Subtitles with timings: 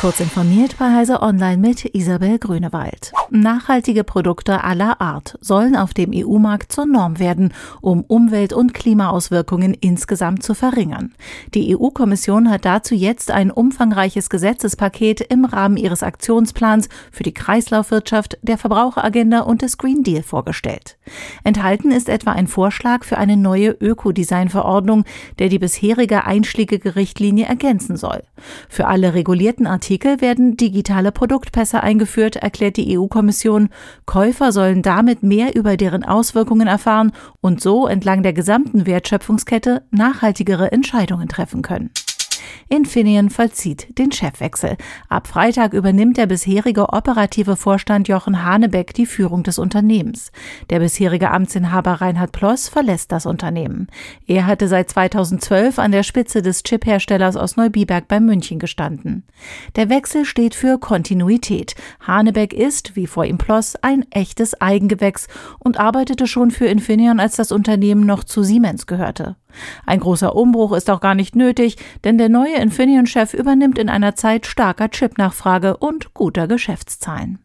[0.00, 3.12] Kurz informiert bei Heise Online mit Isabel Grünewald.
[3.28, 7.52] Nachhaltige Produkte aller Art sollen auf dem EU-Markt zur Norm werden,
[7.82, 11.12] um Umwelt- und Klimaauswirkungen insgesamt zu verringern.
[11.52, 18.38] Die EU-Kommission hat dazu jetzt ein umfangreiches Gesetzespaket im Rahmen ihres Aktionsplans für die Kreislaufwirtschaft,
[18.40, 20.96] der Verbraucheragenda und des Green Deal vorgestellt.
[21.44, 25.04] Enthalten ist etwa ein Vorschlag für eine neue Ökodesign-Verordnung,
[25.38, 28.22] der die bisherige einschlägige Richtlinie ergänzen soll.
[28.70, 33.70] Für alle regulierten Artikel Artikel werden digitale Produktpässe eingeführt, erklärt die EU-Kommission.
[34.06, 40.70] Käufer sollen damit mehr über deren Auswirkungen erfahren und so entlang der gesamten Wertschöpfungskette nachhaltigere
[40.70, 41.90] Entscheidungen treffen können.
[42.72, 44.76] Infineon vollzieht den Chefwechsel.
[45.08, 50.30] Ab Freitag übernimmt der bisherige operative Vorstand Jochen Hanebeck die Führung des Unternehmens.
[50.70, 53.88] Der bisherige Amtsinhaber Reinhard Ploss verlässt das Unternehmen.
[54.28, 59.24] Er hatte seit 2012 an der Spitze des Chipherstellers aus Neubiberg bei München gestanden.
[59.74, 61.74] Der Wechsel steht für Kontinuität.
[62.06, 65.26] Hanebeck ist, wie vor ihm Ploss, ein echtes Eigengewächs
[65.58, 69.34] und arbeitete schon für Infineon, als das Unternehmen noch zu Siemens gehörte.
[69.86, 74.14] Ein großer Umbruch ist auch gar nicht nötig, denn der neue Infineon-Chef übernimmt in einer
[74.14, 77.38] Zeit starker Chipnachfrage und guter Geschäftszahlen.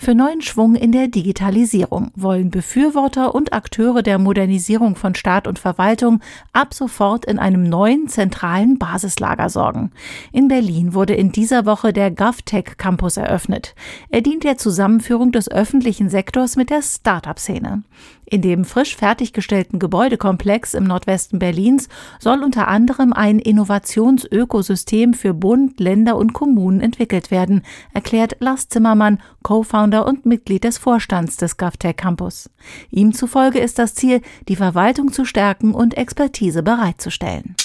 [0.00, 5.58] Für neuen Schwung in der Digitalisierung wollen Befürworter und Akteure der Modernisierung von Staat und
[5.58, 6.20] Verwaltung
[6.52, 9.90] ab sofort in einem neuen zentralen Basislager sorgen.
[10.30, 13.74] In Berlin wurde in dieser Woche der GovTech Campus eröffnet.
[14.08, 17.82] Er dient der Zusammenführung des öffentlichen Sektors mit der Start-up-Szene.
[18.30, 21.88] In dem frisch fertiggestellten Gebäudekomplex im Nordwesten Berlins
[22.20, 27.62] soll unter anderem ein Innovationsökosystem für Bund, Länder und Kommunen entwickelt werden,
[27.94, 32.50] erklärt Lars Zimmermann, Co-Founder und Mitglied des Vorstands des GovTech Campus.
[32.90, 37.56] Ihm zufolge ist das Ziel, die Verwaltung zu stärken und Expertise bereitzustellen.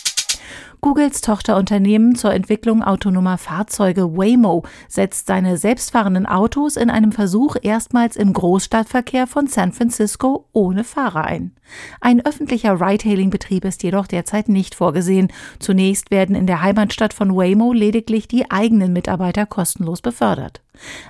[0.84, 8.18] Googles Tochterunternehmen zur Entwicklung autonomer Fahrzeuge Waymo setzt seine selbstfahrenden Autos in einem Versuch erstmals
[8.18, 11.54] im Großstadtverkehr von San Francisco ohne Fahrer ein.
[12.02, 15.32] Ein öffentlicher Ride-Hailing-Betrieb ist jedoch derzeit nicht vorgesehen.
[15.58, 20.62] Zunächst werden in der Heimatstadt von Waymo lediglich die eigenen Mitarbeiter kostenlos befördert.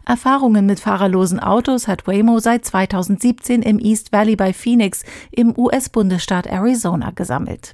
[0.06, 6.46] Erfahrungen mit fahrerlosen Autos hat Waymo seit 2017 im East Valley bei Phoenix im US-Bundesstaat
[6.46, 7.74] Arizona gesammelt.